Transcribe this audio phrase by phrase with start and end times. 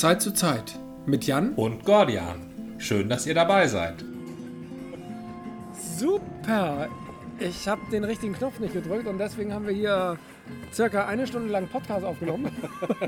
[0.00, 2.50] Zeit zu Zeit mit Jan und Gordian.
[2.78, 4.04] Schön, dass ihr dabei seid.
[5.98, 6.88] Super!
[7.38, 10.16] Ich habe den richtigen Knopf nicht gedrückt und deswegen haben wir hier
[10.72, 12.50] circa eine Stunde lang Podcast aufgenommen.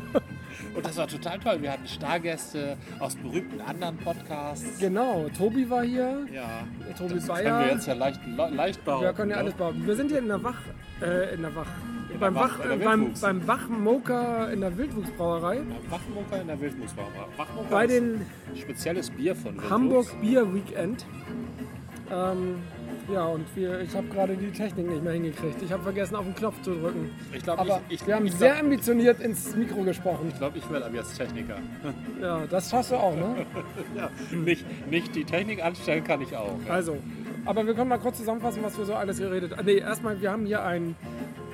[0.74, 1.62] und das war total toll.
[1.62, 4.78] Wir hatten Stargäste aus berühmten anderen Podcasts.
[4.78, 6.26] Genau, Tobi war hier.
[6.32, 6.66] Ja,
[6.98, 7.44] Tobi das Bayer.
[7.44, 9.06] können wir jetzt ja leicht, leicht behaupten.
[9.06, 9.42] Wir können ja ne?
[9.42, 9.86] alles behaupten.
[9.86, 10.60] Wir sind hier in der Wach,
[11.00, 11.70] äh, in der Wach,
[12.14, 15.60] In beim Wach, Wach- in der beim, beim Wachmoker in der Wildwuchsbrauerei.
[15.90, 17.10] Wachmucker in der Wildmusbrauerei.
[17.36, 18.24] Wachmucker Bei den
[18.56, 19.70] spezielles Bier von Wildwuchs.
[19.70, 21.04] Hamburg Bier Weekend.
[22.12, 22.56] Ähm,
[23.12, 25.60] ja, und wir, ich habe gerade die Technik nicht mehr hingekriegt.
[25.62, 27.10] Ich habe vergessen, auf den Knopf zu drücken.
[27.34, 30.28] Ich glaube, Aber ich, ich, wir haben ich sehr glaub, ambitioniert ins Mikro gesprochen.
[30.30, 31.58] ich, glaub, ich werde ab jetzt Techniker.
[32.22, 33.44] Ja, das schaffst du auch, ne?
[33.96, 36.56] Ja, nicht, nicht die Technik anstellen kann ich auch.
[36.66, 36.72] Ja.
[36.74, 36.96] Also,
[37.44, 39.66] aber wir können mal kurz zusammenfassen, was wir so alles geredet haben.
[39.66, 40.94] Nee, erstmal, wir haben hier ein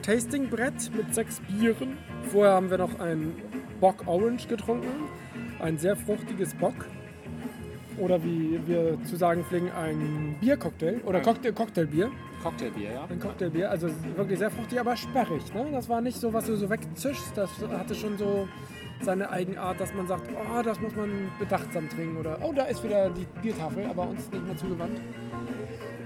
[0.03, 1.99] Tastingbrett mit sechs Bieren.
[2.31, 3.35] Vorher haben wir noch ein
[3.81, 4.89] Bock Orange getrunken.
[5.61, 6.75] Ein sehr fruchtiges Bock.
[7.99, 11.01] Oder wie wir zu sagen pflegen, ein Biercocktail.
[11.05, 12.11] Oder Cocktail, Cocktailbier.
[12.43, 13.05] Cocktailbier, ja?
[13.05, 13.71] Ein Cocktailbier.
[13.71, 15.53] Also wirklich sehr fruchtig, aber sperrig.
[15.53, 15.67] Ne?
[15.73, 17.37] Das war nicht so, was du so wegzischst.
[17.37, 18.49] Das hatte schon so
[19.03, 22.17] seine Eigenart, dass man sagt, oh, das muss man bedachtsam trinken.
[22.17, 25.01] Oder, oh, da ist wieder die Biertafel, aber uns nicht mehr zugewandt.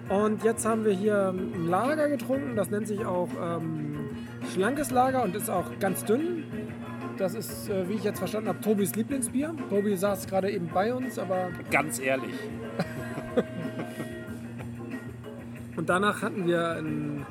[0.09, 4.11] Und jetzt haben wir hier ein Lager getrunken, das nennt sich auch ähm,
[4.53, 6.45] schlankes Lager und ist auch ganz dünn.
[7.17, 9.55] Das ist, äh, wie ich jetzt verstanden habe, Tobis Lieblingsbier.
[9.71, 12.35] Tobi saß gerade eben bei uns, aber Ganz ehrlich.
[15.77, 17.25] und danach hatten wir einen,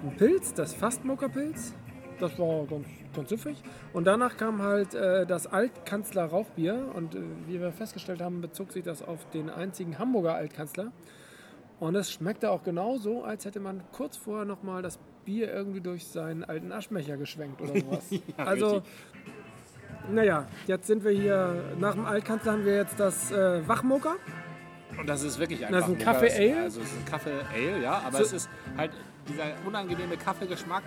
[0.00, 1.74] einen Pilz, das Fastmokerpilz.
[2.18, 3.62] Das war ganz, ganz süffig.
[3.92, 6.92] Und danach kam halt äh, das Altkanzler Rauchbier.
[6.94, 10.92] Und äh, wie wir festgestellt haben, bezog sich das auf den einzigen Hamburger Altkanzler.
[11.78, 16.06] Und es schmeckte auch genauso, als hätte man kurz vorher nochmal das Bier irgendwie durch
[16.06, 18.04] seinen alten Aschmecher geschwenkt oder sowas.
[18.38, 18.92] also, richtig.
[20.10, 24.14] naja, jetzt sind wir hier, nach dem Altkanzler haben wir jetzt das äh, Wachmoker.
[24.98, 25.88] Und das ist wirklich Das einfach.
[25.88, 26.62] ist ein Kaffee das- Ale?
[26.62, 28.92] Also es ist ein Kaffee Ale, ja, aber So- es ist halt
[29.28, 30.84] dieser unangenehme Kaffeegeschmack.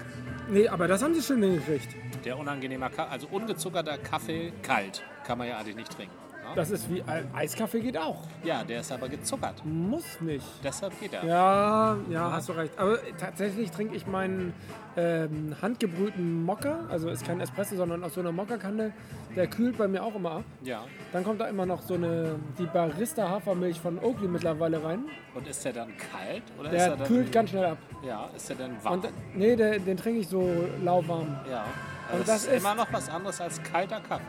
[0.50, 1.90] Nee, aber das haben sie schön hingekriegt.
[2.26, 6.16] Der unangenehme Kaffee, also ungezuckerter Kaffee kalt, kann man ja eigentlich nicht trinken.
[6.56, 8.24] Das ist wie Ei- Eiskaffee geht auch.
[8.44, 9.64] Ja, der ist aber gezuckert.
[9.66, 10.46] Muss nicht.
[10.64, 11.24] Deshalb geht er.
[11.26, 12.78] Ja, ja, hast du recht.
[12.78, 14.54] Aber tatsächlich trinke ich meinen
[14.98, 18.92] ähm, handgebrühten Mokka, also ist kein Espresso, sondern aus so einer Mokka-Kanne.
[19.36, 20.44] Der kühlt bei mir auch immer ab.
[20.64, 20.84] Ja.
[21.14, 25.06] Dann kommt da immer noch so eine die Barista Hafermilch von Oakley mittlerweile rein.
[25.36, 27.78] Und ist der dann kalt oder ist Der er dann kühlt ganz schnell ab.
[28.06, 28.94] Ja, ist der dann warm?
[28.96, 30.50] Und nee, der, den trinke ich so
[30.84, 31.38] lauwarm.
[31.50, 31.64] ja.
[32.12, 34.24] und Also das das ist ist- immer noch was anderes als kalter Kaffee.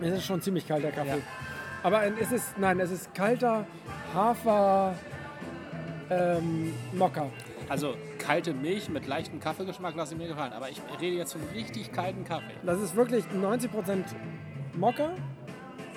[0.00, 1.08] Es ist schon ziemlich kalter Kaffee.
[1.08, 1.16] Ja.
[1.82, 3.66] Aber es ist nein, es ist kalter
[4.14, 4.94] Hafer
[6.10, 7.30] ähm, Mokka.
[7.68, 10.52] Also kalte Milch mit leichtem Kaffeegeschmack lasse ich mir gefallen.
[10.52, 12.54] Aber ich rede jetzt von richtig kalten Kaffee.
[12.64, 14.04] Das ist wirklich 90%
[14.76, 15.12] Mokka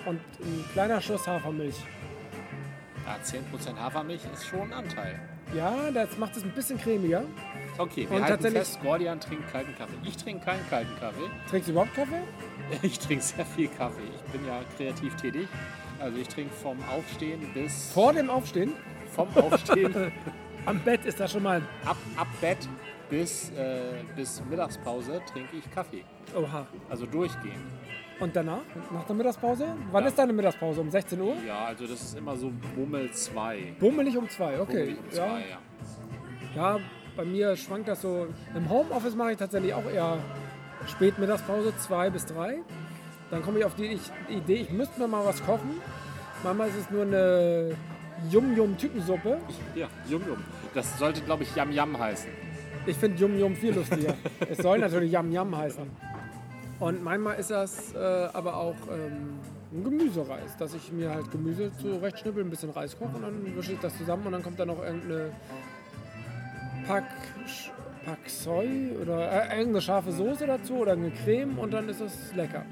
[0.06, 1.76] und ein kleiner Schuss Hafermilch.
[3.06, 5.20] Ja, 10% Hafermilch ist schon ein Anteil.
[5.56, 7.24] Ja, das macht es ein bisschen cremiger.
[7.78, 9.94] Okay, wir Und halten tatsächlich- fest, Gordian trinkt kalten Kaffee.
[10.04, 11.30] Ich trinke keinen kalten Kaffee.
[11.50, 12.22] Trinkst du überhaupt Kaffee?
[12.84, 14.04] Ich trinke sehr viel Kaffee.
[14.16, 15.48] Ich bin ja kreativ tätig.
[16.00, 17.92] Also ich trinke vom Aufstehen bis...
[17.94, 18.74] Vor dem Aufstehen?
[19.16, 20.12] Vom Aufstehen
[20.68, 21.64] Am Bett ist das schon mal.
[21.84, 22.70] ab, ab Bett
[23.10, 26.04] bis, äh, bis Mittagspause trinke ich Kaffee.
[26.36, 26.68] Oha.
[26.92, 27.56] Also durchgehend.
[28.20, 28.62] Und danach?
[28.92, 29.66] Nach der Mittagspause?
[29.92, 30.10] Wann Ja.
[30.10, 30.82] ist deine Mittagspause?
[30.82, 31.36] Um 16 Uhr?
[31.48, 33.76] Ja, also das ist immer so Bummel 2.
[33.80, 34.74] Bummelig um 2, okay.
[34.74, 35.40] Bummelig um 2, ja.
[36.56, 36.76] ja.
[36.76, 36.80] ja,
[37.16, 38.28] bei mir schwankt das so.
[38.56, 40.18] Im Homeoffice mache ich tatsächlich auch eher
[40.88, 42.58] spät Mittagspause, 2 bis 3.
[43.32, 43.98] Dann komme ich auf die
[44.30, 45.80] Idee, ich müsste mir mal was kochen.
[46.44, 47.76] Manchmal ist es nur eine
[48.32, 49.38] Yum-Yum-Typensuppe.
[49.76, 50.38] Ja, Yum Yum.
[50.74, 52.30] Das sollte, glaube ich, Yam Yam heißen.
[52.86, 54.16] Ich finde Yum Yum viel lustiger.
[54.50, 55.84] es soll natürlich Yam Yam heißen.
[56.80, 57.98] Und manchmal ist das äh,
[58.34, 59.40] aber auch ähm,
[59.74, 63.74] ein Gemüsereis, dass ich mir halt Gemüse zurechtschnippel, ein bisschen Reis koche und dann wische
[63.74, 65.32] ich das zusammen und dann kommt da noch irgendeine
[66.88, 67.04] Pak,
[67.46, 67.70] Sch-
[68.06, 72.34] Pak Soy oder äh, irgendeine scharfe Soße dazu oder eine Creme und dann ist es
[72.34, 72.64] lecker.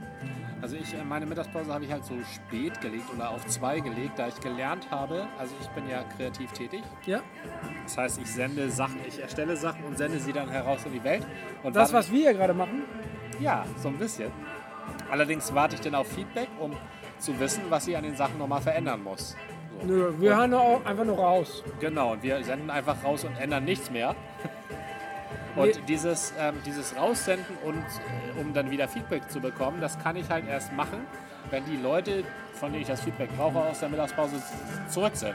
[0.62, 4.18] Also ich, äh, meine Mittagspause habe ich halt so spät gelegt oder auf zwei gelegt,
[4.18, 6.82] da ich gelernt habe, also ich bin ja kreativ tätig.
[7.06, 7.20] Ja,
[7.84, 11.04] Das heißt, ich sende Sachen, ich erstelle Sachen und sende sie dann heraus in die
[11.04, 11.26] Welt.
[11.62, 12.84] Und das, was wir hier gerade machen,
[13.40, 14.32] Ja, so ein bisschen.
[15.12, 16.72] Allerdings warte ich dann auf Feedback, um
[17.20, 19.36] zu wissen, was ich an den Sachen nochmal verändern muss.
[19.82, 19.88] So.
[19.88, 21.64] nö, wir hören auch einfach nur raus.
[21.80, 24.16] Genau, und wir senden einfach raus und ändern nichts mehr.
[25.56, 25.82] Und Nee.
[25.88, 30.30] dieses, ähm, dieses Raussenden und äh, um dann wieder Feedback zu bekommen, das kann ich
[30.30, 31.00] halt erst machen,
[31.50, 32.24] wenn die Leute,
[32.54, 34.36] von denen ich das Feedback brauche, aus der Mittagspause
[34.88, 35.34] zurück sind.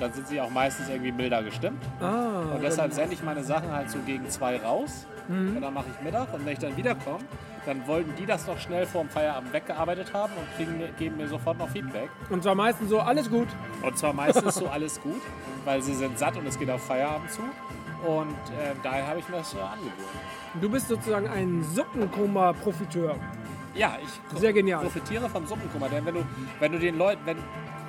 [0.00, 1.82] Dann sind sie auch meistens irgendwie milder gestimmt.
[2.00, 5.06] Ah, Und deshalb sende ich meine Sachen halt so gegen zwei raus.
[5.28, 5.56] Mhm.
[5.56, 6.32] Und dann mache ich Mittag.
[6.34, 7.24] Und wenn ich dann wiederkomme,
[7.66, 11.28] dann wollten die das noch schnell vor dem Feierabend weggearbeitet haben und kriegen, geben mir
[11.28, 12.08] sofort noch Feedback.
[12.30, 13.48] Und zwar meistens so, alles gut.
[13.82, 15.20] Und zwar meistens so alles gut,
[15.64, 17.42] weil sie sind satt und es geht auf Feierabend zu.
[18.06, 19.92] Und äh, daher habe ich mir das so angewöhnt.
[20.60, 23.14] Du bist sozusagen ein Suppenkoma-Profiteur.
[23.74, 24.82] Ja, ich Sehr genial.
[24.82, 25.88] profitiere vom Suppenkummer.
[25.88, 26.24] Denn wenn du,
[26.58, 27.36] wenn du den Leuten, wenn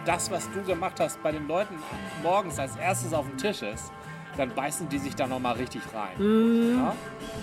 [0.06, 1.76] das, was du gemacht hast, bei den Leuten
[2.24, 3.92] morgens als erstes auf dem Tisch ist,
[4.38, 6.18] dann beißen die sich da nochmal richtig rein.
[6.18, 6.78] Mhm.
[6.78, 6.96] Ja?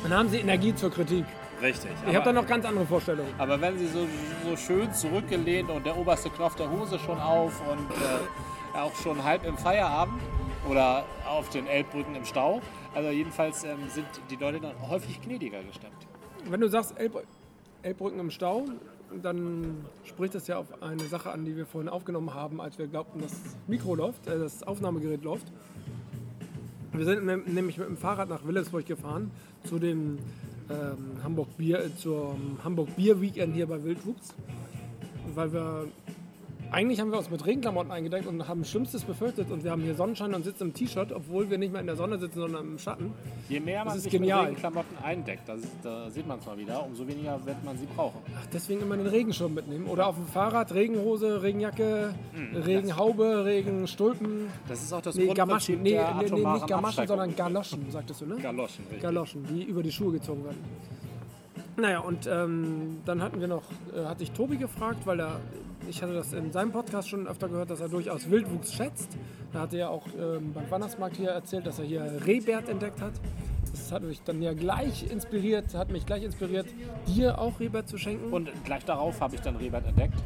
[0.02, 1.25] Dann haben sie Energie zur Kritik.
[1.60, 1.90] Richtig.
[2.06, 3.34] Ich habe da noch ganz andere Vorstellungen.
[3.37, 4.06] Aber wenn sie so,
[4.44, 9.22] so schön zurückgelehnt und der oberste Knopf der Hose schon auf und äh, auch schon
[9.25, 10.20] halb im Feierabend
[10.69, 12.60] oder auf den Elbbrücken im Stau,
[12.94, 16.06] also jedenfalls ähm, sind die Leute dann häufig gnädiger gestimmt.
[16.44, 17.25] Wenn du sagst Elb
[17.82, 18.64] Elbbrücken im Stau,
[19.22, 22.87] dann spricht das ja auf eine Sache an, die wir vorhin aufgenommen haben, als wir
[22.87, 23.32] glaubten, das
[23.66, 25.46] Mikro läuft, äh, das Aufnahmegerät läuft.
[26.93, 29.31] Wir sind ne- nämlich mit dem Fahrrad nach Willensburg gefahren
[29.64, 30.19] zu dem
[30.70, 34.34] ähm, Hamburg Bier, äh, zum Hamburg Bier Weekend hier bei Wildwuchs,
[35.34, 35.84] weil wir
[36.70, 39.94] eigentlich haben wir uns mit Regenklamotten eingedeckt und haben Schlimmstes befürchtet und wir haben hier
[39.94, 42.79] Sonnenschein und sitzen im T-Shirt, obwohl wir nicht mehr in der Sonne sitzen, sondern im
[42.79, 43.12] Schatten.
[43.49, 44.41] Je mehr man sich genial.
[44.41, 47.87] mit Regenklamotten eindeckt, das, da sieht man es mal wieder, umso weniger wird man sie
[47.87, 48.20] brauchen.
[48.38, 49.87] Ach, deswegen immer den Regenschirm mitnehmen.
[49.87, 52.15] Oder auf dem Fahrrad Regenhose, Regenjacke,
[52.55, 54.49] Regenhaube, Regenstulpen.
[54.69, 55.82] Das ist auch das Nee, Grundprinzip Gamaschen.
[55.82, 58.37] Nee, der nee, nee, nicht Gamaschen, sondern Galoschen, sagtest du, ne?
[58.37, 59.03] Galoschen, richtig.
[59.03, 60.59] Galoschen, die über die Schuhe gezogen werden.
[61.78, 63.62] Naja, und ähm, dann hatten wir noch,
[63.94, 65.40] äh, hatte ich Tobi gefragt, weil er,
[65.88, 69.16] ich hatte das in seinem Podcast schon öfter gehört, dass er durchaus Wildwuchs schätzt.
[69.52, 73.00] Da hat er ja auch ähm, beim Weihnachtsmarkt hier erzählt, dass er hier Rehbert entdeckt
[73.00, 73.12] hat.
[73.70, 76.66] Das hat mich dann ja gleich inspiriert, hat mich gleich inspiriert,
[77.06, 78.32] dir auch Rehbert zu schenken.
[78.32, 80.19] Und gleich darauf habe ich dann Rebert entdeckt.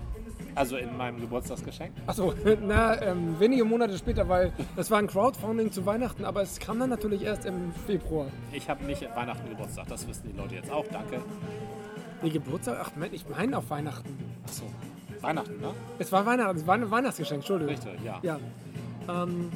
[0.54, 1.92] Also in meinem Geburtstagsgeschenk.
[2.06, 2.34] Achso,
[2.66, 6.78] na, ähm, wenige Monate später, weil es war ein Crowdfunding zu Weihnachten, aber es kam
[6.78, 8.26] dann natürlich erst im Februar.
[8.52, 11.20] Ich habe nicht Weihnachten Geburtstag, das wissen die Leute jetzt auch, danke.
[12.22, 12.78] Nee, Geburtstag?
[12.80, 14.16] Ach, Mann, ich meine auf Weihnachten.
[14.44, 14.64] Achso,
[15.20, 15.72] Weihnachten, ne?
[15.98, 17.74] Es war Weihnachten, es war ein Weihnachtsgeschenk, Entschuldigung.
[17.74, 18.20] Richtig, ja.
[18.22, 18.38] Ja.
[19.08, 19.50] Ähm,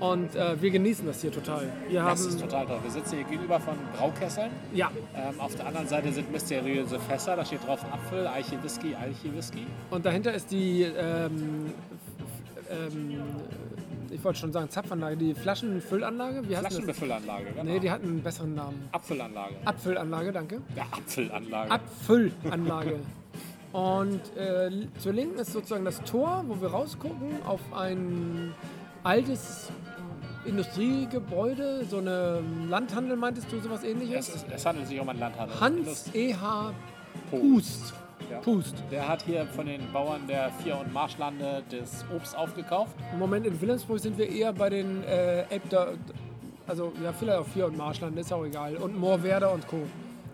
[0.00, 1.70] und äh, wir genießen das hier total.
[1.88, 2.78] Wir haben, Das ist total toll.
[2.82, 4.50] Wir sitzen hier gegenüber von Braukesseln.
[4.72, 7.36] ja, Ähm, auf der anderen Seite sind mysteriöse Fässer.
[7.36, 9.66] Da steht drauf Apfel, Eiche Whisky, Eiche Whisky.
[9.90, 11.72] und dahinter ist die, ähm,
[12.70, 13.22] ähm,
[14.10, 16.48] ich wollte schon sagen Zapfanlage, die Flaschenfüllanlage.
[16.48, 16.66] Wie heißt?
[16.68, 17.64] Flaschenbefüllanlage, genau.
[17.64, 18.88] Nee, die hat einen besseren Namen.
[18.92, 19.54] Apfelanlage.
[19.64, 20.60] Abfüllanlage, danke.
[20.76, 21.70] Ja, Apfelanlage.
[21.70, 23.00] Abfüllanlage.
[23.72, 28.52] Und äh, zur Linken ist sozusagen das Tor, wo wir rausgucken auf ein
[29.04, 29.70] altes
[30.44, 34.28] Industriegebäude, so eine Landhandel, meintest du, sowas es, ähnliches?
[34.28, 35.58] ist, es handelt sich um ein Landhandel.
[35.60, 36.72] Hans E.H.
[37.30, 37.94] Pust.
[38.30, 38.38] Ja.
[38.40, 38.82] Pust.
[38.90, 42.96] Der hat hier von den Bauern der Vier- und Marschlande das Obst aufgekauft.
[43.12, 45.92] Im Moment in Wilhelmsburg sind wir eher bei den äh, Elbder,
[46.66, 48.76] also ja, vielleicht auch Vier- und Marschland, ist auch egal.
[48.76, 49.82] Und Moorwerder und Co.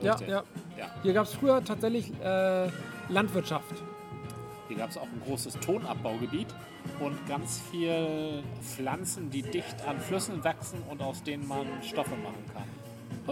[0.01, 0.43] Ja, ja.
[0.79, 0.87] Ja.
[1.03, 2.69] Hier gab es früher tatsächlich äh,
[3.09, 3.75] Landwirtschaft.
[4.71, 6.47] Hier gab es auch ein großes Tonabbaugebiet
[7.01, 12.45] und ganz viel Pflanzen, die dicht an Flüssen wachsen und aus denen man Stoffe machen
[12.55, 12.70] kann.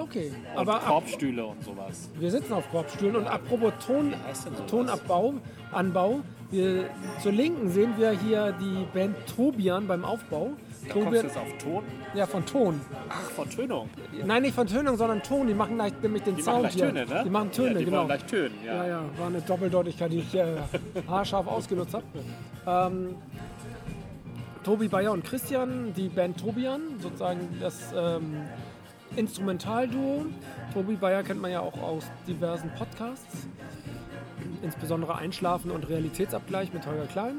[0.03, 2.09] Okay, Und aber ab, Korbstühle und sowas.
[2.19, 4.15] wir sitzen auf Korbstühlen und apropos Ton?
[4.69, 5.35] Tonabbau,
[5.73, 6.89] Anbau, wir,
[7.23, 10.53] zur Linken sehen wir hier die Band Tobian beim Aufbau.
[10.87, 11.83] Da kommst du Tobian, jetzt auf Ton.
[12.15, 12.81] ja, von Ton.
[13.11, 13.91] Ach, von Tönung.
[14.25, 15.47] Nein, nicht von Tönung, sondern Ton.
[15.47, 16.87] Die machen leicht, nämlich den Die Sound machen hier.
[16.87, 17.23] Töne, ne?
[17.25, 17.99] Die machen Töne, ja, die genau.
[17.99, 18.75] wollen leicht tönen, ja.
[18.75, 20.57] Ja, ja, war eine Doppeldeutigkeit, die ich äh,
[21.09, 22.05] haarscharf ausgenutzt habe.
[22.67, 23.17] Ähm,
[24.65, 28.37] Tobi Bayer und Christian, die Band Tobian, sozusagen das ähm,
[29.19, 30.27] Instrumentalduo.
[30.73, 33.47] Tobi Bayer kennt man ja auch aus diversen Podcasts,
[34.63, 37.37] insbesondere Einschlafen und Realitätsabgleich mit Holger Klein.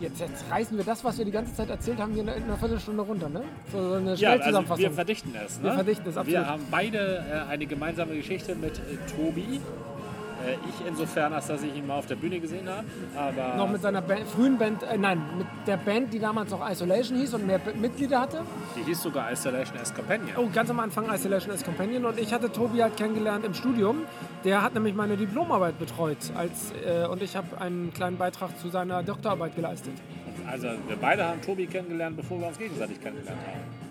[0.00, 2.56] Jetzt, jetzt reißen wir das, was wir die ganze Zeit erzählt haben, hier in einer
[2.56, 3.42] Viertelstunde runter, ne?
[3.70, 4.82] So eine Ja, also Schnellzusammenfassung.
[4.82, 5.58] wir verdichten es.
[5.58, 5.64] Ne?
[5.64, 6.40] Wir verdichten es, absolut.
[6.40, 9.60] Wir haben beide äh, eine gemeinsame Geschichte mit äh, Tobi.
[10.46, 12.84] Äh, ich insofern, als dass ich ihn mal auf der Bühne gesehen habe.
[13.16, 16.68] Aber noch mit seiner Band, frühen Band, äh, nein, mit der Band, die damals noch
[16.68, 18.42] Isolation hieß und mehr B Mitglieder hatte.
[18.76, 20.36] die hieß sogar Isolation as Companion.
[20.36, 24.02] Oh, ganz am Anfang Isolation as Companion und ich hatte Tobi halt kennengelernt im Studium.
[24.44, 28.68] Der hat nämlich meine Diplomarbeit betreut als, äh, und ich habe einen kleinen Beitrag zu
[28.68, 29.94] seiner Doktorarbeit geleistet.
[30.50, 33.82] Also wir beide haben Tobi kennengelernt, bevor wir uns gegenseitig kennengelernt haben.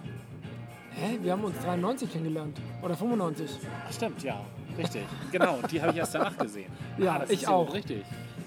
[0.93, 1.17] Hä?
[1.21, 2.59] Wir haben uns 93 kennengelernt.
[2.81, 3.49] Oder 95.
[3.87, 4.41] Ach, stimmt, ja.
[4.77, 5.03] Richtig.
[5.31, 6.71] Genau, die habe ich erst danach gesehen.
[6.97, 7.73] Ja, Ah, das ich ist auch.
[7.73, 8.03] Richtig.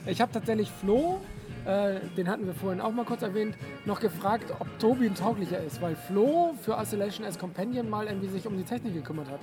[0.07, 1.21] Ich habe tatsächlich Flo
[1.67, 5.59] äh, den hatten wir vorhin auch mal kurz erwähnt, noch gefragt, ob Tobi ein tauglicher
[5.59, 9.41] ist, weil Flo für Isolation as Companion mal irgendwie sich um die Technik gekümmert hat.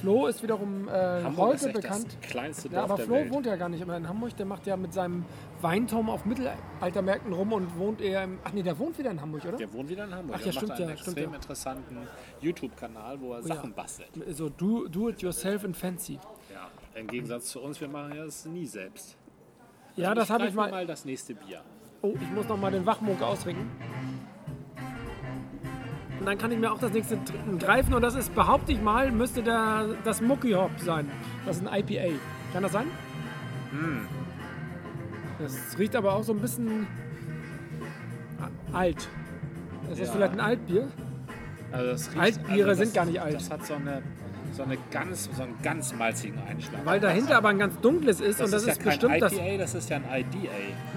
[0.00, 2.06] Flo ist wiederum äh, Hamburg heute bekannt.
[2.20, 3.32] das kleinste Ja, Dorf aber der Flo Welt.
[3.32, 4.36] wohnt ja gar nicht immer in Hamburg.
[4.36, 5.24] Der macht ja mit seinem
[5.60, 8.38] Weinturm auf Mittelaltermärkten rum und wohnt eher im.
[8.44, 9.56] Ach nee, der wohnt wieder in Hamburg, oder?
[9.56, 10.36] Der wohnt wieder in Hamburg.
[10.36, 11.36] Ach ja, er stimmt macht einen ja, stimmt extrem ja.
[11.36, 11.98] interessanten
[12.40, 13.46] YouTube-Kanal, wo er ja.
[13.46, 14.10] Sachen bastelt.
[14.30, 16.18] So do, do it yourself and fancy.
[16.52, 19.16] Ja, im Gegensatz zu uns, wir machen ja das nie selbst.
[19.96, 20.70] Ja, das habe ich mal.
[20.70, 21.60] mal das nächste Bier.
[22.02, 23.70] Oh, ich muss noch mal den Wachmucke ausrinken.
[26.20, 27.18] Und dann kann ich mir auch das nächste
[27.58, 31.10] greifen und das ist, behaupte ich mal, müsste der, das Mucky Hop sein.
[31.46, 32.14] Das ist ein IPA.
[32.52, 32.86] Kann das sein?
[35.38, 36.86] Das riecht aber auch so ein bisschen
[38.72, 39.08] alt.
[39.88, 40.12] Das ist Ja.
[40.12, 40.88] vielleicht ein Altbier.
[41.72, 43.34] Also das Altbiere das- sind gar nicht alt.
[43.34, 44.02] Das hat so, eine,
[44.54, 46.84] so, eine ganz, so einen ganz malzigen Einschlag.
[46.84, 49.22] Weil dahinter aber ein ganz dunkles ist das und das ist, ist, ja kein bestimmt
[49.22, 49.32] das.
[49.32, 50.50] IPA, das ist ja ein IDA.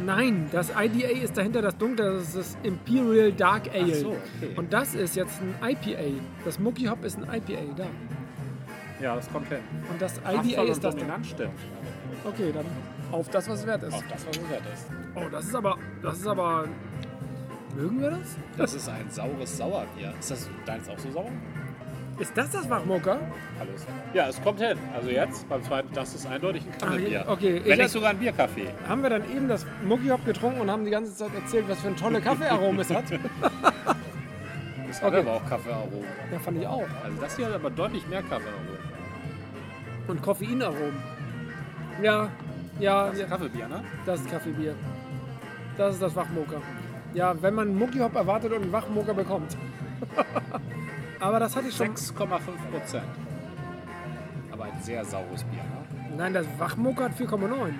[0.05, 3.95] Nein, das IDA ist dahinter das dunkle, das ist das Imperial Dark Ale.
[3.95, 4.53] so, okay.
[4.55, 6.21] Und das ist jetzt ein IPA.
[6.45, 7.87] Das Mucky Hop ist ein IPA, da.
[9.01, 9.59] Ja, das kommt hin.
[9.89, 10.99] Und das IDA ist das da.
[10.99, 11.51] dominant stimmt.
[12.23, 12.65] Okay, dann
[13.11, 13.93] auf das, was es wert ist.
[13.93, 14.87] Auf das, was es wert ist.
[15.15, 16.65] Oh, das ist aber, das ist aber,
[17.75, 18.37] mögen wir das?
[18.57, 20.13] Das ist ein saures Sauerbier.
[20.19, 21.31] Ist das deins auch so sauer?
[22.19, 23.19] Ist das das Wachmucker?
[23.59, 23.85] Alles.
[24.13, 24.77] Ja, es kommt hin.
[24.95, 27.25] Also jetzt beim zweiten, das ist eindeutig ein Kammerbier.
[27.27, 27.57] Ah, okay.
[27.57, 28.67] Ich Wenn hab- nicht sogar ein Bierkaffee.
[28.87, 31.79] Haben wir dann eben das Mucky Hop getrunken und haben die ganze Zeit erzählt, was
[31.79, 33.05] für ein tolle Kaffeearomen es hat?
[34.87, 35.19] Das hat Okay.
[35.19, 36.05] aber auch Kaffeearomen.
[36.31, 36.85] Ja, fand ich auch.
[37.03, 38.77] Also das hier hat aber deutlich mehr Kaffeearomen.
[40.07, 40.95] Und Koffeinaromen.
[42.01, 42.29] Ja,
[42.79, 43.83] ja, Das ja, ist Kaffeebier, ne?
[44.05, 44.75] das ist Kaffeebier.
[45.77, 46.61] Das ist das Wachmoker.
[47.13, 49.55] Ja, wenn man einen Mucky Hop erwartet und einen Wachmoker bekommt.
[51.19, 51.87] aber das hatte ich schon.
[51.89, 52.27] 6,5
[52.71, 53.03] Prozent.
[54.51, 56.15] Aber ein sehr saures Bier, ne?
[56.17, 57.73] Nein, das Wachmoker hat 4,9.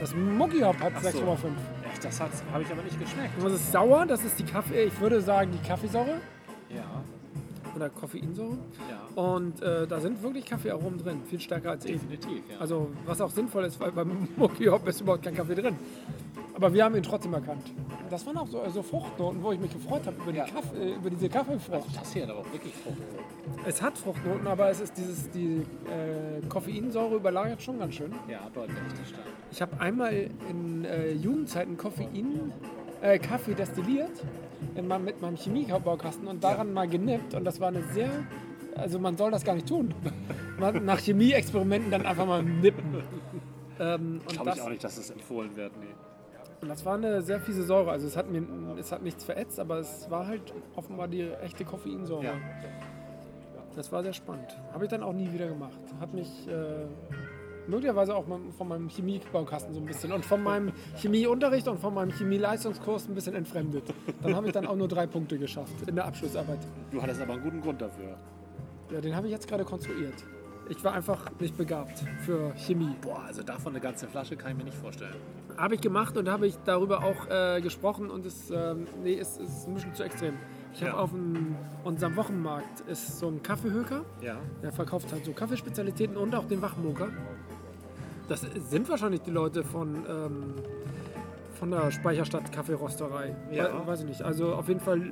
[0.00, 1.08] Das Mucky Hop hat Ach so.
[1.08, 1.36] 6,5.
[1.90, 2.30] Echt, das habe
[2.62, 3.36] ich aber nicht geschmeckt.
[3.38, 6.20] Und das ist sauer, das ist die Kaffee, ich würde sagen die Kaffeesäure
[6.68, 6.84] Ja,
[7.74, 8.58] oder Koffeinsäure.
[8.90, 9.22] ja.
[9.22, 12.00] Und äh, da sind wirklich Kaffeearomen drin, viel stärker als eben.
[12.00, 12.58] Definitiv, ja.
[12.60, 15.76] Also was auch sinnvoll ist, weil beim Mucky Hop ist überhaupt kein Kaffee drin.
[16.56, 17.70] Aber wir haben ihn trotzdem erkannt.
[18.08, 20.44] Das waren auch so, so Fruchtnoten, wo ich mich gefreut habe über, die Ja.
[20.46, 21.88] Kaffee, äh, über diese Kaffeefrucht.
[21.94, 22.96] das hier hat aber auch wirklich Frucht.
[23.66, 28.10] Es hat Fruchtnoten, aber es ist dieses, die äh, Koffeinsäure überlagert schon ganz schön.
[28.26, 29.24] Ja, deutlich, das stimmt.
[29.52, 32.52] Ich habe einmal in äh, Jugendzeiten Koffein,
[33.02, 34.12] äh, Kaffee destilliert
[34.76, 38.08] in meinem, mit meinem Chemiebaukasten und daran mal genippt und das war eine sehr,
[38.76, 39.92] also man soll das gar nicht tun.
[40.58, 43.02] Nach Chemieexperimenten dann einfach mal nippen.
[43.78, 45.84] Ähm, Glaube ich auch nicht, dass es empfohlen wird, nee.
[46.60, 47.90] Und das war eine sehr fiese Säure.
[47.90, 48.42] Also es hat mir,
[48.78, 52.24] es hat nichts verätzt, aber es war halt offenbar die echte Koffeinsäure.
[52.24, 52.34] Ja.
[53.74, 54.56] Das war sehr spannend.
[54.72, 55.78] Habe ich dann auch nie wieder gemacht.
[56.00, 56.86] Hat mich äh,
[57.68, 58.24] möglicherweise auch
[58.56, 63.14] von meinem Chemiebaukasten so ein bisschen und von meinem Chemieunterricht und von meinem Chemieleistungskurs ein
[63.14, 63.84] bisschen entfremdet.
[64.22, 66.60] Dann habe ich dann auch nur drei Punkte geschafft in der Abschlussarbeit.
[66.90, 68.16] Du hattest aber einen guten Grund dafür.
[68.90, 70.14] Ja, den habe ich jetzt gerade konstruiert.
[70.68, 72.94] Ich war einfach nicht begabt für Chemie.
[73.00, 75.14] Boah, also davon eine ganze Flasche kann ich mir nicht vorstellen.
[75.56, 79.38] Habe ich gemacht und habe ich darüber auch äh, gesprochen und es ähm, nee, es
[79.38, 80.34] ist ein bisschen zu extrem.
[80.74, 80.98] Ich habe Ja.
[80.98, 84.04] auf dem, unserem Wochenmarkt ist so ein Kaffeehöker.
[84.20, 84.36] Ja.
[84.62, 87.08] Der verkauft halt so Kaffeespezialitäten und auch den Wachmoker.
[88.28, 90.54] Das sind wahrscheinlich die Leute von, ähm,
[91.58, 93.34] von der Speicherstadt Kaffeerösterei.
[93.50, 93.72] Ja.
[93.82, 94.22] We weiß ich nicht.
[94.22, 95.10] Also auf jeden Fall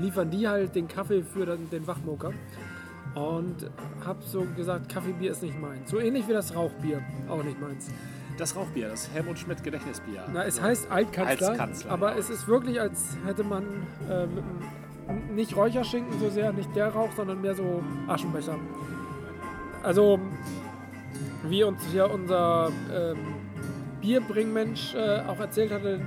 [0.00, 2.32] liefern die halt den Kaffee für den, den Wachmoker.
[3.14, 3.70] Und
[4.04, 5.90] hab so gesagt, Kaffeebier ist nicht meins.
[5.90, 7.90] So ähnlich wie das Rauchbier, auch nicht meins.
[8.38, 10.24] Das Rauchbier, das Helmut Schmidt Gedächtnisbier.
[10.32, 12.18] Na, es heißt Altkanzler, Altkanzler, aber ja.
[12.18, 13.64] es ist wirklich, als hätte man
[14.08, 14.26] äh,
[15.08, 18.56] einem, nicht Räucherschinken so sehr, nicht der Rauch, sondern mehr so Aschenbecher.
[19.82, 20.18] Also,
[21.44, 23.18] wie uns hier unser ähm,
[24.00, 26.00] Bierbringmensch äh, auch erzählt hatte,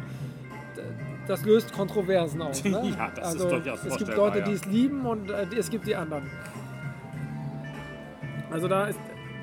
[1.30, 2.64] das löst Kontroversen aus.
[2.70, 2.94] Ne?
[2.98, 4.46] Ja, das ist also, durchaus Es gibt Leute, ja.
[4.46, 6.24] die es lieben und äh, es gibt die anderen.
[8.52, 9.00] Also da ist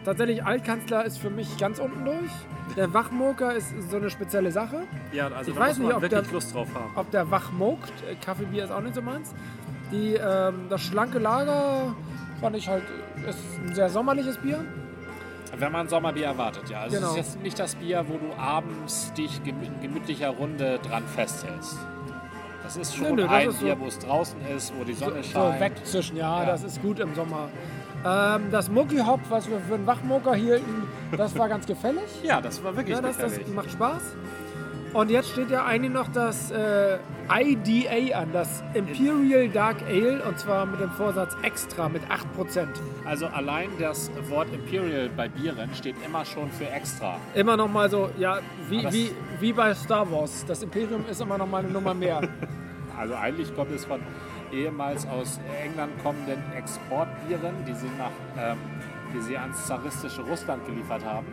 [0.06, 2.30] tatsächlich Altkanzler ist für mich ganz unten durch.
[2.76, 4.84] Der Wachmoker ist so eine spezielle Sache.
[5.12, 6.90] Ja, also Ich da weiß muss man nicht, ob wirklich der- Lust drauf haben.
[6.94, 9.34] Ob der wach mokt, äh, Kaffeebier ist auch nicht so meins.
[9.92, 11.94] Die, ähm, das schlanke Lager
[12.40, 12.82] fand ich halt,
[13.28, 14.64] ist ein sehr sommerliches Bier.
[15.58, 16.80] Wenn man Sommerbier erwartet, ja.
[16.80, 17.08] Also Genau.
[17.12, 21.78] es ist jetzt nicht das Bier, wo du abends dich in gemütlicher Runde dran festhältst.
[22.62, 24.82] Das ist schon Nö, nö, das ein ist so- Bier, wo es draußen ist, wo
[24.84, 25.60] die Sonne So scheint.
[25.60, 26.46] wegzischen, ja, Ja.
[26.46, 27.48] das ist gut im Sommer.
[28.06, 30.84] Ähm, das Mucky Hop, was wir für einen Wachmoker hielten,
[31.16, 32.02] das war ganz gefällig.
[32.22, 33.54] Ja, das war wirklich Ja, das, das gefährlich.
[33.54, 34.02] macht Spaß.
[34.92, 36.96] Und jetzt steht ja eigentlich noch das äh,
[37.28, 42.66] IDA an, das Imperial Dark Ale, und zwar mit dem Vorsatz extra mit 8%.
[43.04, 47.16] Also allein das Wort Imperial bei Bieren steht immer schon für extra.
[47.34, 48.38] Immer noch mal so, ja,
[48.70, 49.10] wie, wie,
[49.40, 50.44] wie bei Star Wars.
[50.46, 52.22] Das Imperium ist immer noch mal eine Nummer mehr.
[52.98, 54.00] Also eigentlich kommt es von
[54.52, 58.56] ehemals aus England kommenden Exportbieren, die sie, nach, ähm,
[59.14, 61.26] die sie ans zaristische Russland geliefert haben.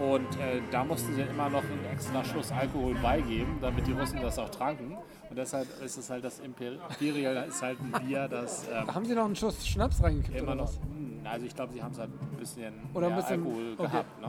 [0.00, 4.20] Und äh, da mussten sie immer noch einen extra Schuss Alkohol beigeben, damit die Russen
[4.20, 4.94] das auch tranken.
[5.30, 9.04] Und deshalb ist es halt das Imper- Imperial ist halt ein Bier, das ähm, Haben
[9.06, 10.38] Sie noch einen Schuss Schnaps reingekippt?
[10.38, 10.64] immer noch.
[10.68, 10.76] was?
[10.80, 13.82] Hm, Also ich glaube, sie haben es halt ein bisschen Oder ein bisschen- Alkohol okay.
[13.90, 14.20] gehabt.
[14.20, 14.28] Ne?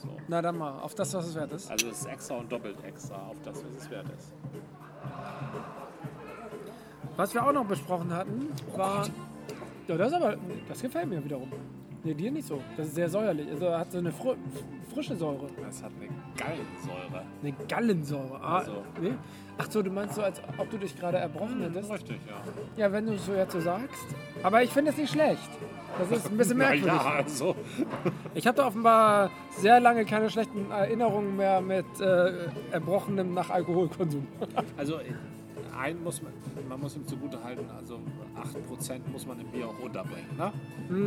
[0.00, 0.08] So.
[0.28, 1.70] Na dann mal, auf das, was es wert ist.
[1.70, 4.32] Also es ist extra und doppelt extra auf das, was es wert ist.
[7.16, 9.06] Was wir auch noch besprochen hatten, war.
[9.88, 10.36] Ja, das aber.
[10.68, 11.52] Das gefällt mir wiederum.
[12.02, 12.60] Nee, dir nicht so.
[12.76, 13.48] Das ist sehr säuerlich.
[13.50, 14.34] Also hat so eine fr
[14.94, 15.46] frische Säure.
[15.62, 17.22] Das hat eine Gallensäure.
[17.42, 18.40] Eine Gallensäure.
[18.42, 18.72] Ah, Also.
[19.00, 19.12] nee?
[19.58, 21.92] Ach so, du meinst so, als ob du dich gerade erbrochen hättest?
[21.92, 22.40] Richtig, ja.
[22.86, 24.06] Ja, wenn du es so jetzt so sagst.
[24.42, 25.48] Aber ich finde es nicht schlecht.
[25.98, 26.86] Das ist ein bisschen Na merkwürdig.
[27.02, 27.54] ja, also.
[28.34, 32.32] Ich habe da offenbar sehr lange keine schlechten Erinnerungen mehr mit äh,
[32.72, 34.26] Erbrochenem nach Alkoholkonsum.
[34.78, 34.98] Also
[35.78, 36.32] ein muss man,
[36.68, 38.00] man muss ihm zugute halten, also
[38.36, 40.28] 8% muss man im Bier auch unterbringen.
[40.36, 40.52] Ne?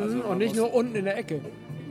[0.01, 1.41] Also man Und nicht nur unten in der Ecke.